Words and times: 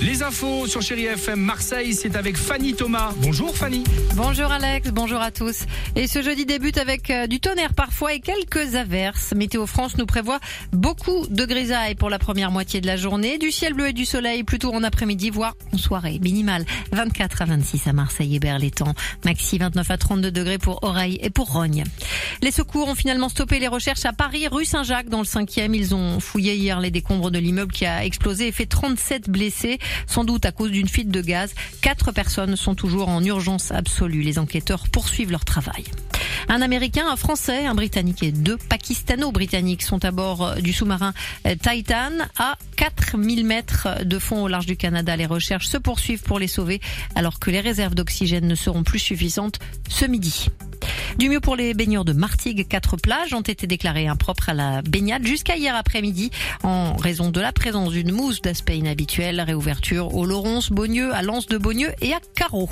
Les 0.00 0.22
infos 0.22 0.68
sur 0.68 0.80
Chéri 0.80 1.06
FM 1.06 1.40
Marseille, 1.40 1.92
c'est 1.92 2.14
avec 2.14 2.36
Fanny 2.36 2.72
Thomas. 2.72 3.12
Bonjour 3.16 3.56
Fanny. 3.56 3.82
Bonjour 4.14 4.50
Alex, 4.52 4.90
bonjour 4.92 5.20
à 5.20 5.32
tous. 5.32 5.64
Et 5.96 6.06
ce 6.06 6.22
jeudi 6.22 6.46
débute 6.46 6.78
avec 6.78 7.10
euh, 7.10 7.26
du 7.26 7.40
tonnerre 7.40 7.74
parfois 7.74 8.14
et 8.14 8.20
quelques 8.20 8.76
averses. 8.76 9.34
Météo 9.34 9.66
France 9.66 9.98
nous 9.98 10.06
prévoit 10.06 10.38
beaucoup 10.72 11.26
de 11.28 11.44
grisailles 11.44 11.96
pour 11.96 12.10
la 12.10 12.20
première 12.20 12.52
moitié 12.52 12.80
de 12.80 12.86
la 12.86 12.96
journée, 12.96 13.38
du 13.38 13.50
ciel 13.50 13.74
bleu 13.74 13.88
et 13.88 13.92
du 13.92 14.04
soleil 14.04 14.44
plutôt 14.44 14.72
en 14.72 14.84
après-midi, 14.84 15.30
voire 15.30 15.56
en 15.72 15.78
soirée. 15.78 16.20
Minimal 16.22 16.64
24 16.92 17.42
à 17.42 17.44
26 17.46 17.88
à 17.88 17.92
Marseille 17.92 18.36
et 18.36 18.38
Berlétan. 18.38 18.94
Maxi 19.24 19.58
29 19.58 19.90
à 19.90 19.98
32 19.98 20.30
degrés 20.30 20.58
pour 20.58 20.78
Oreille 20.84 21.18
et 21.22 21.30
pour 21.30 21.52
Rogne. 21.52 21.82
Les 22.40 22.52
secours 22.52 22.86
ont 22.86 22.94
finalement 22.94 23.28
stoppé 23.28 23.58
les 23.58 23.66
recherches 23.66 24.04
à 24.04 24.12
Paris, 24.12 24.46
rue 24.46 24.64
Saint-Jacques 24.64 25.08
dans 25.08 25.18
le 25.18 25.24
5e. 25.24 25.74
Ils 25.74 25.92
ont 25.96 26.20
fouillé 26.20 26.54
hier 26.54 26.78
les 26.78 26.92
décombres 26.92 27.32
de 27.32 27.40
l'immeuble 27.40 27.72
qui 27.72 27.84
a 27.84 28.04
explosé 28.04 28.46
et 28.46 28.52
fait 28.52 28.66
37 28.66 29.28
blessés, 29.28 29.78
sans 30.06 30.24
doute 30.24 30.44
à 30.46 30.52
cause 30.52 30.70
d'une 30.70 30.88
fuite 30.88 31.10
de 31.10 31.20
gaz. 31.20 31.54
Quatre 31.80 32.12
personnes 32.12 32.56
sont 32.56 32.74
toujours 32.74 33.08
en 33.08 33.22
urgence 33.24 33.72
absolue. 33.72 34.22
Les 34.22 34.38
enquêteurs 34.38 34.88
poursuivent 34.88 35.30
leur 35.30 35.44
travail. 35.44 35.84
Un 36.48 36.62
Américain, 36.62 37.06
un 37.10 37.16
Français, 37.16 37.66
un 37.66 37.74
Britannique 37.74 38.22
et 38.22 38.32
deux 38.32 38.56
Pakistano-Britanniques 38.56 39.82
sont 39.82 40.04
à 40.04 40.10
bord 40.10 40.56
du 40.56 40.72
sous-marin 40.72 41.12
Titan 41.44 42.12
à 42.38 42.56
4000 42.76 43.44
mètres 43.44 43.88
de 44.04 44.18
fond 44.18 44.42
au 44.44 44.48
large 44.48 44.66
du 44.66 44.76
Canada. 44.76 45.16
Les 45.16 45.26
recherches 45.26 45.66
se 45.66 45.76
poursuivent 45.76 46.22
pour 46.22 46.38
les 46.38 46.48
sauver 46.48 46.80
alors 47.14 47.38
que 47.38 47.50
les 47.50 47.60
réserves 47.60 47.94
d'oxygène 47.94 48.46
ne 48.46 48.54
seront 48.54 48.82
plus 48.82 48.98
suffisantes 48.98 49.58
ce 49.88 50.04
midi. 50.04 50.48
Du 51.18 51.28
mieux 51.28 51.40
pour 51.40 51.56
les 51.56 51.74
baigneurs 51.74 52.04
de 52.04 52.12
Martigues, 52.12 52.68
quatre 52.68 52.96
plages 52.96 53.34
ont 53.34 53.40
été 53.40 53.66
déclarées 53.66 54.06
impropres 54.06 54.50
à 54.50 54.54
la 54.54 54.82
baignade 54.82 55.26
jusqu'à 55.26 55.56
hier 55.56 55.74
après-midi 55.74 56.30
en 56.62 56.94
raison 56.94 57.30
de 57.30 57.40
la 57.40 57.50
présence 57.50 57.90
d'une 57.90 58.12
mousse 58.12 58.40
d'aspect 58.40 58.78
inhabituel. 58.78 59.40
Réouverture 59.40 60.14
au 60.14 60.24
Laurence, 60.24 60.70
Beaunieu, 60.70 61.12
à 61.12 61.22
Lens 61.22 61.46
de 61.46 61.58
Beaunieu 61.58 61.90
et 62.00 62.12
à 62.12 62.20
Carreau. 62.36 62.70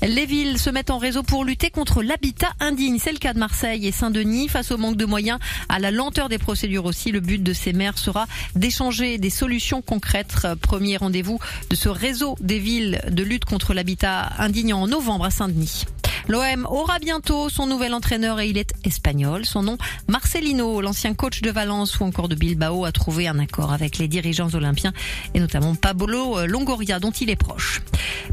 Les 0.00 0.26
villes 0.26 0.58
se 0.58 0.70
mettent 0.70 0.90
en 0.90 0.98
réseau 0.98 1.24
pour 1.24 1.44
lutter 1.44 1.70
contre 1.70 2.04
l'habitat 2.04 2.52
indigne. 2.60 2.98
C'est 3.00 3.10
le 3.10 3.18
cas 3.18 3.34
de 3.34 3.40
Marseille 3.40 3.84
et 3.84 3.92
Saint-Denis. 3.92 4.48
Face 4.48 4.70
au 4.70 4.78
manque 4.78 4.96
de 4.96 5.04
moyens, 5.04 5.40
à 5.68 5.80
la 5.80 5.90
lenteur 5.90 6.28
des 6.28 6.38
procédures 6.38 6.84
aussi, 6.84 7.10
le 7.10 7.18
but 7.18 7.42
de 7.42 7.52
ces 7.52 7.72
maires 7.72 7.98
sera 7.98 8.26
d'échanger 8.54 9.18
des 9.18 9.30
solutions 9.30 9.82
concrètes. 9.82 10.46
Premier 10.60 10.98
rendez-vous 10.98 11.40
de 11.68 11.74
ce 11.74 11.88
réseau 11.88 12.36
des 12.40 12.60
villes 12.60 13.00
de 13.10 13.24
lutte 13.24 13.44
contre 13.44 13.74
l'habitat 13.74 14.30
indigne 14.38 14.72
en 14.72 14.86
novembre 14.86 15.24
à 15.24 15.30
Saint-Denis. 15.30 15.84
L'OM 16.28 16.66
aura 16.70 16.98
bientôt 16.98 17.48
son 17.48 17.66
nouvel 17.66 17.94
entraîneur 17.94 18.40
et 18.40 18.48
il 18.48 18.58
est 18.58 18.72
espagnol. 18.84 19.44
Son 19.44 19.62
nom, 19.62 19.78
Marcelino, 20.08 20.80
l'ancien 20.80 21.14
coach 21.14 21.42
de 21.42 21.50
Valence 21.50 22.00
ou 22.00 22.04
encore 22.04 22.28
de 22.28 22.34
Bilbao, 22.34 22.84
a 22.84 22.92
trouvé 22.92 23.28
un 23.28 23.38
accord 23.38 23.72
avec 23.72 23.98
les 23.98 24.08
dirigeants 24.08 24.54
olympiens 24.54 24.92
et 25.34 25.40
notamment 25.40 25.74
Pablo 25.74 26.46
Longoria 26.46 27.00
dont 27.00 27.10
il 27.10 27.30
est 27.30 27.36
proche. 27.36 27.82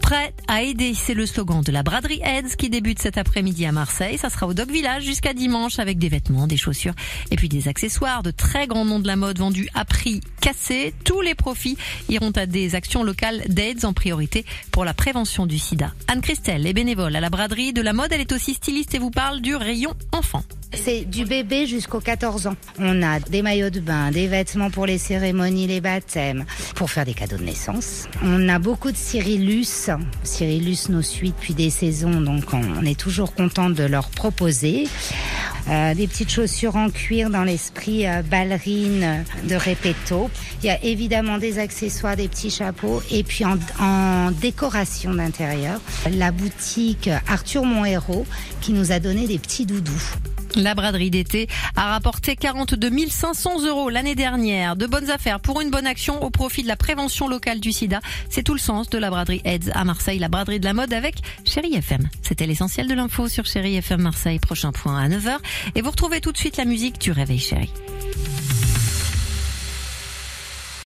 Prêt 0.00 0.32
à 0.46 0.62
aider, 0.62 0.94
c'est 0.94 1.14
le 1.14 1.26
slogan 1.26 1.62
de 1.62 1.72
la 1.72 1.82
braderie 1.82 2.20
Heads 2.22 2.56
qui 2.56 2.70
débute 2.70 3.00
cet 3.00 3.18
après-midi 3.18 3.66
à 3.66 3.72
Marseille. 3.72 4.18
Ça 4.18 4.30
sera 4.30 4.46
au 4.46 4.54
Dog 4.54 4.70
Village 4.70 5.02
jusqu'à 5.02 5.34
dimanche 5.34 5.78
avec 5.78 5.98
des 5.98 6.08
vêtements, 6.08 6.46
des 6.46 6.56
chaussures 6.56 6.94
et 7.30 7.36
puis 7.36 7.48
des 7.48 7.68
accessoires 7.68 8.22
de 8.22 8.30
très 8.30 8.66
grands 8.66 8.84
noms 8.84 9.00
de 9.00 9.06
la 9.06 9.16
mode 9.16 9.38
vendus 9.38 9.68
à 9.74 9.84
prix 9.84 10.20
cassé. 10.40 10.94
Tous 11.04 11.20
les 11.20 11.34
profits 11.34 11.76
iront 12.08 12.30
à 12.30 12.46
des 12.46 12.74
actions 12.74 13.02
locales 13.02 13.42
d'Aids 13.48 13.84
en 13.84 13.92
priorité 13.92 14.44
pour 14.70 14.84
la 14.84 14.94
prévention 14.94 15.46
du 15.46 15.58
sida. 15.58 15.92
Anne 16.08 16.20
Christelle 16.20 16.66
est 16.66 16.72
bénévole 16.72 17.16
à 17.16 17.20
la 17.20 17.30
braderie 17.30 17.72
de 17.72 17.82
la 17.82 17.92
mode. 17.92 18.12
Elle 18.12 18.20
est 18.20 18.32
aussi 18.32 18.54
styliste 18.54 18.94
et 18.94 18.98
vous 18.98 19.10
parle 19.10 19.40
du 19.40 19.56
rayon 19.56 19.94
enfant. 20.12 20.44
C'est 20.72 21.04
du 21.04 21.24
bébé 21.24 21.66
jusqu'aux 21.66 22.00
14 22.00 22.48
ans. 22.48 22.56
On 22.78 23.02
a 23.02 23.20
des 23.20 23.42
maillots 23.42 23.70
de 23.70 23.80
bain, 23.80 24.10
des 24.10 24.26
vêtements 24.26 24.70
pour 24.70 24.86
les 24.86 24.98
cérémonies, 24.98 25.66
les 25.66 25.80
baptêmes, 25.80 26.44
pour 26.74 26.90
faire 26.90 27.04
des 27.04 27.14
cadeaux 27.14 27.36
de 27.36 27.44
naissance. 27.44 28.08
On 28.22 28.48
a 28.48 28.58
beaucoup 28.58 28.90
de 28.90 28.96
Cyrillus. 28.96 29.90
Cyrillus 30.22 30.88
nous 30.88 31.02
suit 31.02 31.30
depuis 31.30 31.54
des 31.54 31.70
saisons, 31.70 32.20
donc 32.20 32.44
on 32.52 32.84
est 32.84 32.98
toujours 32.98 33.34
content 33.34 33.70
de 33.70 33.84
leur 33.84 34.08
proposer. 34.10 34.88
Euh, 35.68 35.94
des 35.94 36.06
petites 36.06 36.30
chaussures 36.30 36.76
en 36.76 36.90
cuir 36.90 37.28
dans 37.28 37.42
l'esprit 37.42 38.06
euh, 38.06 38.22
ballerine 38.22 39.24
de 39.48 39.56
Repetto. 39.56 40.30
Il 40.62 40.66
y 40.66 40.70
a 40.70 40.82
évidemment 40.84 41.38
des 41.38 41.58
accessoires, 41.58 42.14
des 42.14 42.28
petits 42.28 42.50
chapeaux 42.50 43.02
et 43.10 43.24
puis 43.24 43.44
en, 43.44 43.58
en 43.80 44.30
décoration 44.30 45.12
d'intérieur, 45.14 45.80
la 46.08 46.30
boutique 46.30 47.10
Arthur 47.28 47.64
Monhéros 47.64 48.26
qui 48.60 48.72
nous 48.72 48.92
a 48.92 49.00
donné 49.00 49.26
des 49.26 49.40
petits 49.40 49.66
doudous. 49.66 50.14
La 50.56 50.74
braderie 50.74 51.10
d'été 51.10 51.48
a 51.76 51.92
rapporté 51.92 52.34
42 52.34 52.90
500 53.10 53.66
euros 53.66 53.90
l'année 53.90 54.14
dernière. 54.14 54.74
De 54.74 54.86
bonnes 54.86 55.10
affaires 55.10 55.38
pour 55.38 55.60
une 55.60 55.70
bonne 55.70 55.86
action 55.86 56.22
au 56.22 56.30
profit 56.30 56.62
de 56.62 56.68
la 56.68 56.76
prévention 56.76 57.28
locale 57.28 57.60
du 57.60 57.72
sida. 57.72 58.00
C'est 58.30 58.42
tout 58.42 58.54
le 58.54 58.58
sens 58.58 58.88
de 58.88 58.96
la 58.96 59.10
braderie 59.10 59.42
Aids 59.44 59.70
à 59.74 59.84
Marseille, 59.84 60.18
la 60.18 60.28
braderie 60.28 60.58
de 60.58 60.64
la 60.64 60.72
mode 60.72 60.94
avec 60.94 61.16
Chéri 61.44 61.74
FM. 61.74 62.08
C'était 62.22 62.46
l'essentiel 62.46 62.88
de 62.88 62.94
l'info 62.94 63.28
sur 63.28 63.44
Chéri 63.44 63.76
FM 63.76 64.00
Marseille. 64.00 64.38
Prochain 64.38 64.72
point 64.72 64.98
à 64.98 65.08
9h. 65.08 65.36
Et 65.74 65.82
vous 65.82 65.90
retrouvez 65.90 66.22
tout 66.22 66.32
de 66.32 66.38
suite 66.38 66.56
la 66.56 66.64
musique 66.64 66.98
du 66.98 67.12
Réveil 67.12 67.38
Chéri. 67.38 67.70